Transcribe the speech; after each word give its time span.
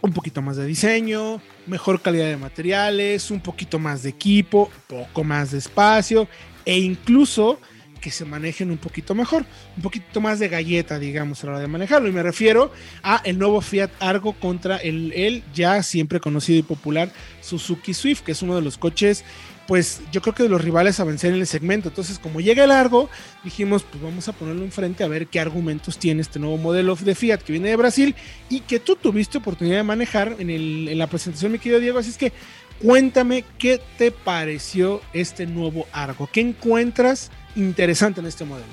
un 0.00 0.12
poquito 0.12 0.42
más 0.42 0.56
de 0.56 0.66
diseño, 0.66 1.40
mejor 1.66 2.00
calidad 2.00 2.26
de 2.26 2.36
materiales, 2.36 3.30
un 3.30 3.40
poquito 3.40 3.78
más 3.78 4.02
de 4.02 4.10
equipo, 4.10 4.70
poco 4.86 5.24
más 5.24 5.52
de 5.52 5.58
espacio 5.58 6.28
e 6.64 6.78
incluso 6.78 7.58
que 8.06 8.12
se 8.12 8.24
manejen 8.24 8.70
un 8.70 8.76
poquito 8.76 9.16
mejor, 9.16 9.44
un 9.76 9.82
poquito 9.82 10.20
más 10.20 10.38
de 10.38 10.46
galleta, 10.46 10.96
digamos, 10.96 11.42
a 11.42 11.46
la 11.48 11.52
hora 11.54 11.60
de 11.60 11.66
manejarlo. 11.66 12.08
Y 12.08 12.12
me 12.12 12.22
refiero 12.22 12.70
a 13.02 13.20
el 13.24 13.36
nuevo 13.36 13.60
Fiat 13.60 13.90
Argo 13.98 14.34
contra 14.34 14.76
el, 14.76 15.12
el 15.12 15.42
ya 15.52 15.82
siempre 15.82 16.20
conocido 16.20 16.56
y 16.56 16.62
popular 16.62 17.10
Suzuki 17.40 17.94
Swift, 17.94 18.20
que 18.20 18.30
es 18.30 18.42
uno 18.42 18.54
de 18.54 18.62
los 18.62 18.78
coches 18.78 19.24
pues 19.66 20.00
yo 20.12 20.22
creo 20.22 20.32
que 20.32 20.44
de 20.44 20.48
los 20.48 20.62
rivales 20.62 21.00
a 21.00 21.04
vencer 21.04 21.34
en 21.34 21.40
el 21.40 21.46
segmento. 21.48 21.88
Entonces, 21.88 22.20
como 22.20 22.40
llega 22.40 22.62
el 22.62 22.68
largo, 22.68 23.10
dijimos, 23.42 23.82
pues 23.82 24.00
vamos 24.00 24.28
a 24.28 24.32
ponerlo 24.32 24.62
enfrente 24.62 25.02
a 25.02 25.08
ver 25.08 25.26
qué 25.26 25.40
argumentos 25.40 25.98
tiene 25.98 26.22
este 26.22 26.38
nuevo 26.38 26.56
modelo 26.56 26.94
de 26.94 27.16
Fiat 27.16 27.38
que 27.38 27.50
viene 27.50 27.70
de 27.70 27.74
Brasil 27.74 28.14
y 28.48 28.60
que 28.60 28.78
tú 28.78 28.94
tuviste 28.94 29.38
oportunidad 29.38 29.78
de 29.78 29.82
manejar 29.82 30.36
en, 30.38 30.50
el, 30.50 30.86
en 30.86 30.96
la 30.96 31.08
presentación, 31.08 31.50
mi 31.50 31.58
querido 31.58 31.80
Diego. 31.80 31.98
Así 31.98 32.10
es 32.10 32.18
que 32.18 32.32
cuéntame 32.80 33.44
qué 33.58 33.80
te 33.98 34.12
pareció 34.12 35.02
este 35.12 35.48
nuevo 35.48 35.88
Argo. 35.90 36.28
¿Qué 36.32 36.42
encuentras 36.42 37.32
interesante 37.56 38.20
en 38.20 38.26
este 38.26 38.44
modelo? 38.44 38.66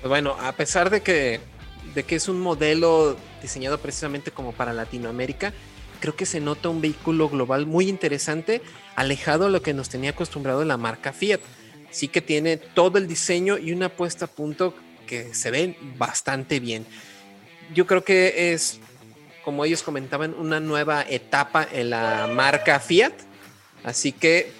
Pues 0.00 0.08
bueno, 0.08 0.36
a 0.40 0.52
pesar 0.52 0.90
de 0.90 1.02
que, 1.02 1.40
de 1.94 2.02
que 2.04 2.16
es 2.16 2.28
un 2.28 2.40
modelo 2.40 3.16
diseñado 3.40 3.78
precisamente 3.78 4.30
como 4.30 4.52
para 4.52 4.72
Latinoamérica, 4.72 5.52
creo 6.00 6.16
que 6.16 6.26
se 6.26 6.40
nota 6.40 6.68
un 6.68 6.80
vehículo 6.80 7.28
global 7.28 7.66
muy 7.66 7.88
interesante, 7.88 8.62
alejado 8.94 9.44
de 9.44 9.50
lo 9.50 9.62
que 9.62 9.74
nos 9.74 9.88
tenía 9.88 10.10
acostumbrado 10.10 10.64
la 10.64 10.76
marca 10.76 11.12
Fiat. 11.12 11.40
Sí 11.90 12.08
que 12.08 12.20
tiene 12.20 12.56
todo 12.56 12.98
el 12.98 13.06
diseño 13.06 13.58
y 13.58 13.72
una 13.72 13.88
puesta 13.88 14.26
a 14.26 14.28
punto 14.28 14.74
que 15.06 15.34
se 15.34 15.50
ven 15.50 15.76
bastante 15.96 16.60
bien. 16.60 16.84
Yo 17.74 17.86
creo 17.86 18.04
que 18.04 18.52
es, 18.52 18.80
como 19.44 19.64
ellos 19.64 19.82
comentaban, 19.82 20.34
una 20.34 20.60
nueva 20.60 21.02
etapa 21.08 21.66
en 21.70 21.90
la 21.90 22.28
marca 22.32 22.80
Fiat. 22.80 23.12
Así 23.84 24.12
que 24.12 24.50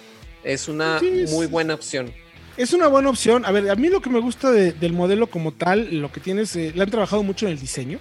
es 0.43 0.67
una 0.67 1.01
muy 1.29 1.47
buena 1.47 1.73
opción. 1.73 2.13
Es 2.57 2.73
una 2.73 2.87
buena 2.87 3.09
opción. 3.09 3.45
A 3.45 3.51
ver, 3.51 3.69
a 3.69 3.75
mí 3.75 3.87
lo 3.87 4.01
que 4.01 4.09
me 4.09 4.19
gusta 4.19 4.51
del 4.51 4.93
modelo 4.93 5.27
como 5.27 5.51
tal, 5.51 6.01
lo 6.01 6.11
que 6.11 6.19
tienes, 6.19 6.55
eh, 6.55 6.71
le 6.75 6.81
han 6.81 6.89
trabajado 6.89 7.21
mucho 7.21 7.45
en 7.45 7.51
el 7.51 7.59
diseño. 7.59 7.99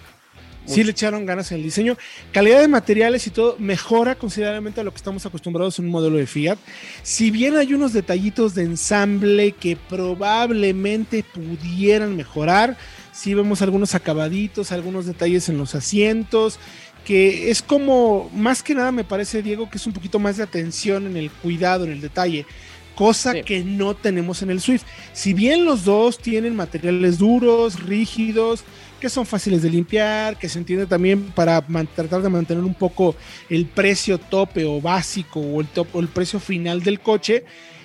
Sí 0.64 0.82
le 0.82 0.90
echaron 0.90 1.26
ganas 1.26 1.52
en 1.52 1.58
el 1.58 1.62
diseño. 1.62 1.96
Calidad 2.32 2.60
de 2.60 2.66
materiales 2.66 3.26
y 3.26 3.30
todo 3.30 3.56
mejora 3.58 4.16
considerablemente 4.16 4.80
a 4.80 4.84
lo 4.84 4.90
que 4.90 4.96
estamos 4.96 5.24
acostumbrados 5.24 5.78
en 5.78 5.84
un 5.84 5.92
modelo 5.92 6.16
de 6.16 6.26
Fiat. 6.26 6.58
Si 7.04 7.30
bien 7.30 7.56
hay 7.56 7.72
unos 7.72 7.92
detallitos 7.92 8.54
de 8.54 8.64
ensamble 8.64 9.52
que 9.52 9.76
probablemente 9.76 11.22
pudieran 11.22 12.16
mejorar, 12.16 12.76
sí 13.12 13.34
vemos 13.34 13.62
algunos 13.62 13.94
acabaditos, 13.94 14.72
algunos 14.72 15.06
detalles 15.06 15.48
en 15.48 15.58
los 15.58 15.76
asientos, 15.76 16.58
que 17.04 17.52
es 17.52 17.62
como, 17.62 18.28
más 18.34 18.64
que 18.64 18.74
nada 18.74 18.90
me 18.90 19.04
parece, 19.04 19.42
Diego, 19.42 19.70
que 19.70 19.78
es 19.78 19.86
un 19.86 19.92
poquito 19.92 20.18
más 20.18 20.38
de 20.38 20.42
atención 20.42 21.06
en 21.06 21.16
el 21.16 21.30
cuidado, 21.30 21.84
en 21.84 21.92
el 21.92 22.00
detalle 22.00 22.44
cosa 22.96 23.42
que 23.42 23.62
no 23.62 23.94
tenemos 23.94 24.42
en 24.42 24.50
el 24.50 24.60
Swift. 24.60 24.82
Si 25.12 25.34
bien 25.34 25.64
los 25.64 25.84
dos 25.84 26.18
tienen 26.18 26.56
materiales 26.56 27.18
duros, 27.18 27.80
rígidos, 27.84 28.64
que 28.98 29.10
son 29.10 29.26
fáciles 29.26 29.62
de 29.62 29.70
limpiar, 29.70 30.38
que 30.38 30.48
se 30.48 30.58
entiende 30.58 30.86
también 30.86 31.22
para 31.22 31.60
tratar 31.94 32.22
de 32.22 32.30
mantener 32.30 32.64
un 32.64 32.74
poco 32.74 33.14
el 33.50 33.66
precio 33.66 34.18
tope 34.18 34.64
o 34.64 34.80
básico 34.80 35.38
o 35.38 35.60
el, 35.60 35.68
top, 35.68 35.86
o 35.92 36.00
el 36.00 36.08
precio 36.08 36.40
final 36.40 36.82
del 36.82 36.98
coche. 37.00 37.44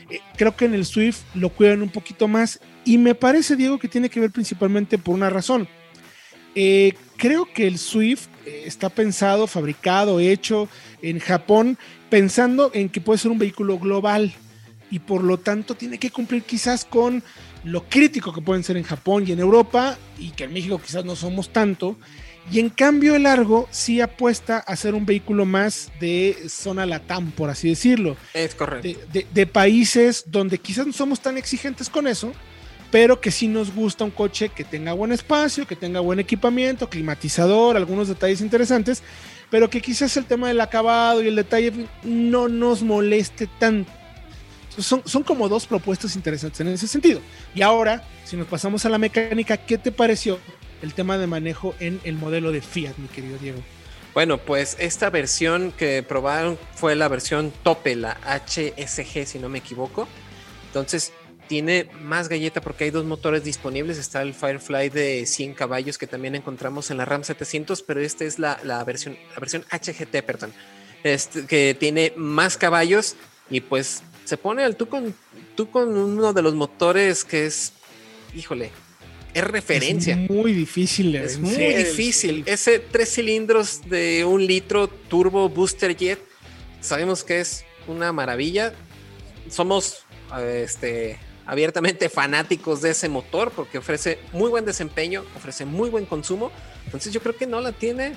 Eh, 0.09 0.21
creo 0.37 0.55
que 0.55 0.65
en 0.65 0.73
el 0.73 0.85
Swift 0.85 1.19
lo 1.35 1.49
cuidan 1.49 1.81
un 1.81 1.89
poquito 1.89 2.27
más 2.27 2.59
y 2.85 2.97
me 2.97 3.13
parece, 3.13 3.57
Diego, 3.57 3.77
que 3.77 3.89
tiene 3.89 4.09
que 4.09 4.21
ver 4.21 4.31
principalmente 4.31 4.97
por 4.97 5.13
una 5.13 5.29
razón. 5.29 5.67
Eh, 6.55 6.93
creo 7.17 7.45
que 7.53 7.67
el 7.67 7.77
Swift 7.77 8.27
eh, 8.45 8.63
está 8.65 8.89
pensado, 8.89 9.45
fabricado, 9.45 10.21
hecho 10.21 10.69
en 11.01 11.19
Japón, 11.19 11.77
pensando 12.09 12.71
en 12.73 12.87
que 12.87 13.01
puede 13.01 13.19
ser 13.19 13.31
un 13.31 13.39
vehículo 13.39 13.77
global 13.77 14.33
y 14.91 14.99
por 14.99 15.23
lo 15.23 15.39
tanto 15.39 15.73
tiene 15.73 15.97
que 15.97 16.11
cumplir 16.11 16.43
quizás 16.43 16.85
con 16.85 17.23
lo 17.63 17.85
crítico 17.87 18.33
que 18.33 18.41
pueden 18.41 18.63
ser 18.63 18.77
en 18.77 18.83
Japón 18.83 19.23
y 19.25 19.31
en 19.31 19.39
Europa, 19.39 19.97
y 20.19 20.31
que 20.31 20.43
en 20.43 20.53
México 20.53 20.79
quizás 20.83 21.05
no 21.05 21.15
somos 21.15 21.49
tanto. 21.49 21.95
Y 22.51 22.59
en 22.59 22.69
cambio 22.69 23.15
el 23.15 23.23
Largo 23.23 23.67
sí 23.71 24.01
apuesta 24.01 24.57
a 24.57 24.75
ser 24.75 24.93
un 24.95 25.05
vehículo 25.05 25.45
más 25.45 25.91
de 25.99 26.35
zona 26.49 26.85
latam, 26.85 27.31
por 27.31 27.49
así 27.49 27.69
decirlo. 27.69 28.17
Es 28.33 28.55
correcto. 28.55 28.99
De, 29.11 29.47
países 29.47 30.25
donde 30.27 30.57
quizás 30.57 30.85
no 30.87 30.93
somos 30.93 31.21
tan 31.21 31.37
exigentes 31.37 31.89
con 31.89 32.07
eso, 32.07 32.33
pero 32.89 33.21
que 33.21 33.31
sí 33.31 33.47
nos 33.47 33.73
gusta 33.73 34.03
un 34.03 34.11
coche 34.11 34.49
que 34.49 34.63
tenga 34.63 34.91
buen 34.91 35.11
espacio, 35.11 35.67
que 35.67 35.75
tenga 35.75 35.99
buen 35.99 36.19
equipamiento, 36.19 36.89
climatizador, 36.89 37.77
algunos 37.77 38.07
detalles 38.07 38.41
interesantes, 38.41 39.03
pero 39.49 39.69
que 39.69 39.81
quizás 39.81 40.17
el 40.17 40.25
tema 40.25 40.47
del 40.47 40.59
acabado 40.59 41.21
y 41.21 41.27
el 41.27 41.35
detalle 41.35 41.71
no 42.03 42.49
nos 42.49 42.81
moleste 42.81 43.47
tanto. 43.59 44.00
Son, 44.77 45.01
son 45.05 45.23
como 45.23 45.49
dos 45.49 45.67
propuestas 45.67 46.15
interesantes 46.15 46.61
en 46.61 46.67
ese 46.69 46.87
sentido. 46.87 47.21
Y 47.53 47.61
ahora, 47.61 48.03
si 48.23 48.37
nos 48.37 48.47
pasamos 48.47 48.85
a 48.85 48.89
la 48.89 48.97
mecánica, 48.97 49.57
¿qué 49.57 49.77
te 49.77 49.91
pareció 49.91 50.39
el 50.81 50.93
tema 50.93 51.17
de 51.17 51.27
manejo 51.27 51.75
en 51.79 51.99
el 52.03 52.15
modelo 52.15 52.51
de 52.51 52.61
Fiat, 52.61 52.97
mi 52.97 53.07
querido 53.07 53.37
Diego? 53.37 53.59
Bueno, 54.13 54.37
pues 54.37 54.75
esta 54.79 55.09
versión 55.09 55.71
que 55.71 56.03
probaron 56.03 56.57
fue 56.75 56.95
la 56.95 57.07
versión 57.07 57.51
tope, 57.63 57.95
la 57.95 58.17
HSG, 58.25 59.25
si 59.25 59.39
no 59.39 59.47
me 59.47 59.59
equivoco. 59.59 60.07
Entonces, 60.67 61.13
tiene 61.47 61.89
más 62.01 62.29
galleta 62.29 62.61
porque 62.61 62.85
hay 62.85 62.91
dos 62.91 63.05
motores 63.05 63.43
disponibles. 63.43 63.97
Está 63.97 64.21
el 64.21 64.33
Firefly 64.33 64.89
de 64.89 65.25
100 65.25 65.53
caballos 65.53 65.97
que 65.97 66.07
también 66.07 66.35
encontramos 66.35 66.91
en 66.91 66.97
la 66.97 67.05
RAM 67.05 67.23
700, 67.23 67.81
pero 67.83 68.01
esta 68.01 68.25
es 68.25 68.39
la, 68.39 68.55
versión, 68.85 69.17
la 69.33 69.39
versión 69.39 69.65
HGT, 69.69 70.23
perdón, 70.25 70.53
este, 71.03 71.45
que 71.45 71.75
tiene 71.77 72.13
más 72.15 72.57
caballos 72.57 73.15
y 73.49 73.61
pues 73.61 74.03
se 74.31 74.37
pone 74.37 74.63
al 74.63 74.77
tú 74.77 74.87
con, 74.87 75.13
tú 75.57 75.69
con 75.69 75.89
uno 75.97 76.31
de 76.31 76.41
los 76.41 76.55
motores 76.55 77.25
que 77.25 77.45
es, 77.45 77.73
híjole, 78.33 78.71
es 79.33 79.43
referencia. 79.43 80.13
Es 80.13 80.29
muy 80.29 80.53
difícil. 80.53 81.13
Es 81.17 81.37
muy 81.37 81.51
difícil. 81.51 82.45
Ese 82.45 82.79
tres 82.79 83.13
cilindros 83.13 83.81
de 83.89 84.23
un 84.23 84.47
litro 84.47 84.87
turbo 84.87 85.49
booster 85.49 85.97
jet, 85.97 86.17
sabemos 86.79 87.25
que 87.25 87.41
es 87.41 87.65
una 87.89 88.13
maravilla. 88.13 88.71
Somos 89.49 90.05
este, 90.41 91.19
abiertamente 91.45 92.07
fanáticos 92.07 92.81
de 92.81 92.91
ese 92.91 93.09
motor 93.09 93.51
porque 93.53 93.79
ofrece 93.79 94.17
muy 94.31 94.49
buen 94.49 94.63
desempeño, 94.63 95.25
ofrece 95.35 95.65
muy 95.65 95.89
buen 95.89 96.05
consumo. 96.05 96.53
Entonces 96.85 97.11
yo 97.11 97.21
creo 97.21 97.35
que 97.35 97.47
no 97.47 97.59
la 97.59 97.73
tiene 97.73 98.13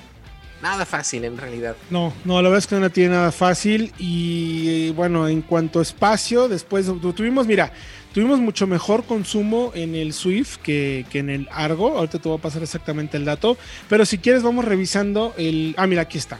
nada 0.61 0.85
fácil 0.85 1.23
en 1.25 1.37
realidad. 1.37 1.75
No, 1.89 2.13
no, 2.23 2.41
la 2.41 2.49
verdad 2.49 2.59
es 2.59 2.67
que 2.67 2.75
no 2.75 2.89
tiene 2.89 3.15
nada 3.15 3.31
fácil. 3.31 3.93
Y 3.97 4.91
bueno, 4.91 5.27
en 5.27 5.41
cuanto 5.41 5.79
a 5.79 5.81
espacio, 5.81 6.47
después 6.47 6.87
tuvimos, 7.15 7.47
mira, 7.47 7.71
tuvimos 8.13 8.39
mucho 8.39 8.67
mejor 8.67 9.03
consumo 9.03 9.71
en 9.75 9.95
el 9.95 10.13
Swift 10.13 10.57
que, 10.57 11.05
en 11.13 11.29
el 11.29 11.47
Argo. 11.51 11.97
Ahorita 11.97 12.19
te 12.19 12.29
voy 12.29 12.37
a 12.37 12.41
pasar 12.41 12.63
exactamente 12.63 13.17
el 13.17 13.25
dato. 13.25 13.57
Pero 13.89 14.05
si 14.05 14.17
quieres, 14.17 14.43
vamos 14.43 14.65
revisando 14.65 15.33
el. 15.37 15.75
Ah, 15.77 15.87
mira, 15.87 16.03
aquí 16.03 16.17
está. 16.17 16.39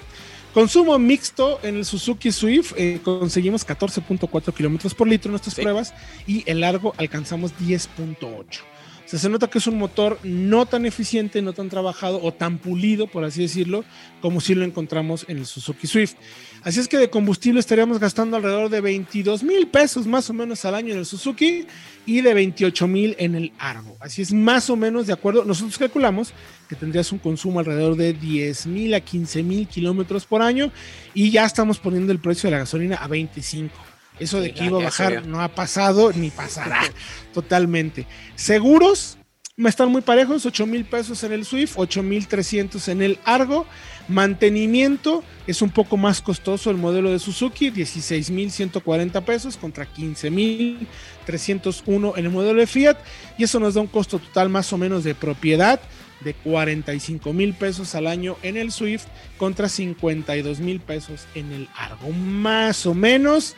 Consumo 0.53 0.97
mixto 0.97 1.59
en 1.63 1.75
el 1.75 1.85
Suzuki 1.85 2.31
Swift, 2.31 2.71
eh, 2.77 3.01
conseguimos 3.03 3.67
14.4 3.67 4.53
kilómetros 4.53 4.93
por 4.93 5.05
litro 5.05 5.27
en 5.27 5.31
nuestras 5.33 5.55
pruebas 5.55 5.93
y 6.25 6.49
el 6.49 6.61
largo 6.61 6.93
alcanzamos 6.97 7.51
10.8 7.59 8.61
se 9.05 9.29
nota 9.29 9.49
que 9.49 9.59
es 9.59 9.67
un 9.67 9.77
motor 9.77 10.19
no 10.23 10.65
tan 10.65 10.85
eficiente, 10.85 11.41
no 11.41 11.53
tan 11.53 11.69
trabajado 11.69 12.19
o 12.21 12.33
tan 12.33 12.57
pulido, 12.57 13.07
por 13.07 13.23
así 13.23 13.41
decirlo, 13.41 13.85
como 14.21 14.41
si 14.41 14.55
lo 14.55 14.65
encontramos 14.65 15.25
en 15.27 15.37
el 15.37 15.45
Suzuki 15.45 15.87
Swift. 15.87 16.15
Así 16.63 16.79
es 16.79 16.87
que 16.87 16.97
de 16.97 17.09
combustible 17.09 17.59
estaríamos 17.59 17.99
gastando 17.99 18.37
alrededor 18.37 18.69
de 18.69 18.81
22 18.81 19.43
mil 19.43 19.67
pesos 19.67 20.07
más 20.07 20.29
o 20.29 20.33
menos 20.33 20.65
al 20.65 20.73
año 20.73 20.93
en 20.93 20.99
el 20.99 21.05
Suzuki 21.05 21.67
y 22.07 22.21
de 22.21 22.33
28 22.33 22.87
mil 22.87 23.15
en 23.19 23.35
el 23.35 23.53
Argo. 23.59 23.95
Así 23.99 24.23
es 24.23 24.33
más 24.33 24.69
o 24.69 24.75
menos 24.75 25.05
de 25.05 25.13
acuerdo. 25.13 25.45
Nosotros 25.45 25.77
calculamos 25.77 26.33
que 26.67 26.75
tendrías 26.75 27.11
un 27.11 27.19
consumo 27.19 27.59
alrededor 27.59 27.95
de 27.95 28.13
10 28.13 28.67
mil 28.67 28.93
a 28.95 28.99
15 28.99 29.43
mil 29.43 29.67
kilómetros 29.67 30.25
por 30.25 30.41
año 30.41 30.71
y 31.13 31.29
ya 31.29 31.45
estamos 31.45 31.77
poniendo 31.77 32.11
el 32.11 32.19
precio 32.19 32.47
de 32.47 32.55
la 32.55 32.59
gasolina 32.59 32.95
a 32.95 33.07
25. 33.07 33.94
Eso 34.19 34.39
de 34.39 34.53
que 34.53 34.65
iba 34.65 34.79
a 34.79 34.83
bajar 34.83 35.25
no 35.25 35.41
ha 35.41 35.49
pasado 35.49 36.11
ni 36.13 36.29
pasará 36.29 36.81
totalmente. 37.33 38.07
Seguros, 38.35 39.17
están 39.57 39.89
muy 39.89 40.01
parejos, 40.01 40.45
8 40.45 40.65
mil 40.65 40.83
pesos 40.83 41.23
en 41.23 41.31
el 41.31 41.45
Swift, 41.45 41.73
8 41.75 42.03
mil 42.03 42.27
300 42.27 42.87
en 42.89 43.01
el 43.01 43.19
Argo. 43.23 43.65
Mantenimiento 44.07 45.23
es 45.47 45.61
un 45.61 45.69
poco 45.69 45.95
más 45.97 46.21
costoso 46.21 46.69
el 46.69 46.77
modelo 46.77 47.09
de 47.09 47.19
Suzuki, 47.19 47.69
16 47.69 48.31
mil 48.31 48.51
140 48.51 49.21
pesos 49.21 49.57
contra 49.57 49.85
15 49.85 50.29
mil 50.29 50.87
301 51.25 52.13
en 52.17 52.25
el 52.25 52.31
modelo 52.31 52.59
de 52.59 52.67
Fiat. 52.67 52.97
Y 53.37 53.45
eso 53.45 53.59
nos 53.59 53.75
da 53.75 53.81
un 53.81 53.87
costo 53.87 54.19
total 54.19 54.49
más 54.49 54.71
o 54.73 54.77
menos 54.77 55.03
de 55.03 55.15
propiedad 55.15 55.79
de 56.19 56.33
45 56.33 57.31
mil 57.33 57.53
pesos 57.53 57.95
al 57.95 58.07
año 58.07 58.37
en 58.43 58.57
el 58.57 58.71
Swift 58.71 59.05
contra 59.37 59.69
52 59.69 60.59
mil 60.59 60.79
pesos 60.81 61.27
en 61.33 61.51
el 61.51 61.69
Argo, 61.75 62.09
más 62.11 62.85
o 62.85 62.93
menos. 62.93 63.55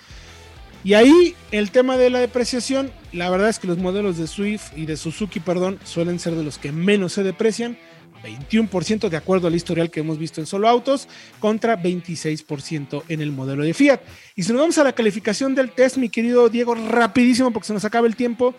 Y 0.84 0.94
ahí 0.94 1.36
el 1.52 1.72
tema 1.72 1.98
de 1.98 2.10
la 2.10 2.20
depreciación, 2.20 2.92
la 3.12 3.30
verdad 3.30 3.50
es 3.50 3.60
que 3.60 3.68
los 3.68 3.78
modelos 3.78 4.18
de 4.18 4.28
Swift 4.28 4.72
y 4.76 4.86
de 4.86 4.98
Suzuki, 4.98 5.40
perdón, 5.40 5.80
suelen 5.84 6.20
ser 6.20 6.36
de 6.36 6.44
los 6.44 6.58
que 6.58 6.72
menos 6.72 7.14
se 7.14 7.24
deprecian. 7.24 7.78
21% 8.24 9.10
de 9.10 9.18
acuerdo 9.18 9.48
al 9.48 9.56
historial 9.56 9.92
que 9.92 10.00
hemos 10.00 10.18
visto 10.18 10.42
en 10.42 10.48
solo 10.48 10.68
autos 10.68 11.08
contra 11.40 11.82
26% 11.82 13.04
en 13.10 13.22
el 13.22 13.32
modelo 13.32 13.64
de 13.64 13.74
Fiat. 13.74 14.02
Y 14.36 14.44
si 14.44 14.52
nos 14.52 14.62
vamos 14.62 14.78
a 14.78 14.84
la 14.84 14.94
calificación 14.94 15.56
del 15.56 15.72
test, 15.72 15.98
mi 15.98 16.10
querido 16.10 16.50
Diego, 16.50 16.76
rapidísimo 16.76 17.52
porque 17.52 17.68
se 17.68 17.74
nos 17.74 17.86
acaba 17.86 18.08
el 18.08 18.16
tiempo. 18.16 18.56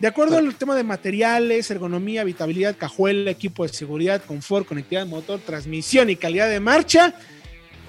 De 0.00 0.08
acuerdo 0.08 0.36
al 0.36 0.54
tema 0.56 0.74
de 0.74 0.84
materiales, 0.84 1.70
ergonomía, 1.70 2.20
habitabilidad, 2.20 2.76
cajuela, 2.76 3.30
equipo 3.30 3.62
de 3.62 3.72
seguridad, 3.72 4.22
confort, 4.24 4.66
conectividad, 4.66 5.06
motor, 5.06 5.40
transmisión 5.40 6.10
y 6.10 6.16
calidad 6.16 6.50
de 6.50 6.60
marcha, 6.60 7.14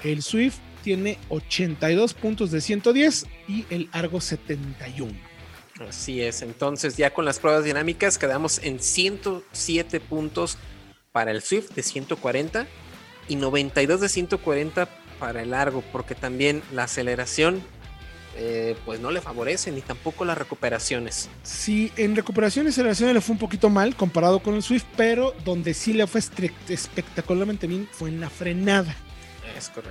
el 0.03 0.21
Swift 0.21 0.59
tiene 0.87 1.17
82 1.27 2.13
puntos 2.13 2.49
de 2.49 2.61
110 2.61 3.25
y 3.49 3.65
el 3.69 3.89
Argo 3.91 4.21
71. 4.21 5.11
Así 5.85 6.21
es, 6.21 6.41
entonces 6.41 6.95
ya 6.95 7.13
con 7.13 7.25
las 7.25 7.39
pruebas 7.39 7.65
dinámicas 7.65 8.17
quedamos 8.17 8.61
en 8.63 8.79
107 8.79 9.99
puntos 9.99 10.57
para 11.11 11.31
el 11.31 11.41
Swift 11.41 11.71
de 11.71 11.83
140 11.83 12.67
y 13.27 13.35
92 13.35 13.99
de 13.99 14.07
140 14.07 14.87
para 15.19 15.41
el 15.41 15.53
Argo, 15.53 15.83
porque 15.91 16.15
también 16.15 16.63
la 16.71 16.83
aceleración 16.83 17.61
eh, 18.37 18.77
pues 18.85 19.01
no 19.01 19.11
le 19.11 19.19
favorece 19.19 19.73
ni 19.73 19.81
tampoco 19.81 20.23
las 20.23 20.37
recuperaciones. 20.37 21.27
Sí, 21.43 21.91
en 21.97 22.15
recuperación 22.15 22.65
y 22.65 22.69
aceleración 22.69 23.13
le 23.13 23.19
fue 23.19 23.33
un 23.33 23.39
poquito 23.39 23.69
mal 23.69 23.93
comparado 23.93 24.39
con 24.39 24.55
el 24.55 24.63
Swift, 24.63 24.85
pero 24.95 25.33
donde 25.43 25.73
sí 25.73 25.91
le 25.91 26.07
fue 26.07 26.21
espectacularmente 26.69 27.67
bien 27.67 27.89
fue 27.91 28.07
en 28.07 28.21
la 28.21 28.29
frenada. 28.29 28.95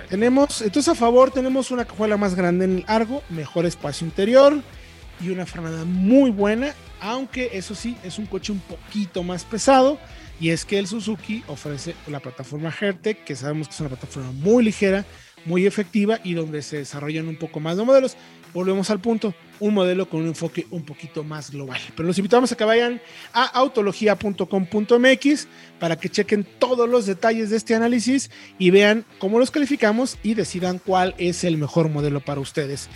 Tenemos, 0.09 0.61
entonces 0.61 0.91
a 0.91 0.95
favor 0.95 1.31
tenemos 1.31 1.71
una 1.71 1.85
cajuela 1.85 2.17
más 2.17 2.35
grande 2.35 2.65
en 2.65 2.77
el 2.77 2.85
Argo, 2.87 3.23
mejor 3.29 3.65
espacio 3.65 4.05
interior 4.05 4.61
y 5.19 5.29
una 5.29 5.45
frenada 5.45 5.83
muy 5.85 6.31
buena, 6.31 6.73
aunque 7.01 7.49
eso 7.53 7.75
sí, 7.75 7.97
es 8.03 8.19
un 8.19 8.25
coche 8.25 8.51
un 8.51 8.59
poquito 8.59 9.23
más 9.23 9.45
pesado. 9.45 9.97
Y 10.39 10.49
es 10.51 10.65
que 10.65 10.77
el 10.77 10.85
Suzuki 10.85 11.43
ofrece 11.47 11.95
la 12.05 12.19
plataforma 12.19 12.71
Hertec, 12.79 13.23
que 13.23 13.35
sabemos 13.35 13.67
que 13.67 13.73
es 13.73 13.79
una 13.79 13.89
plataforma 13.89 14.31
muy 14.33 14.63
ligera, 14.63 15.03
muy 15.45 15.65
efectiva 15.65 16.19
y 16.23 16.35
donde 16.35 16.61
se 16.61 16.77
desarrollan 16.77 17.27
un 17.27 17.37
poco 17.37 17.59
más 17.59 17.75
de 17.75 17.83
modelos 17.83 18.15
volvemos 18.53 18.89
al 18.89 18.99
punto, 18.99 19.33
un 19.59 19.73
modelo 19.73 20.09
con 20.09 20.21
un 20.21 20.27
enfoque 20.27 20.67
un 20.71 20.83
poquito 20.83 21.23
más 21.23 21.51
global. 21.51 21.79
Pero 21.95 22.07
los 22.07 22.17
invitamos 22.17 22.51
a 22.51 22.57
que 22.57 22.63
vayan 22.63 23.01
a 23.33 23.45
autología.com.mx 23.45 25.47
para 25.79 25.97
que 25.97 26.09
chequen 26.09 26.45
todos 26.59 26.89
los 26.89 27.05
detalles 27.05 27.49
de 27.49 27.57
este 27.57 27.75
análisis 27.75 28.29
y 28.57 28.71
vean 28.71 29.05
cómo 29.19 29.39
los 29.39 29.51
calificamos 29.51 30.17
y 30.23 30.33
decidan 30.33 30.79
cuál 30.79 31.15
es 31.17 31.43
el 31.43 31.57
mejor 31.57 31.89
modelo 31.89 32.19
para 32.19 32.41
ustedes. 32.41 32.89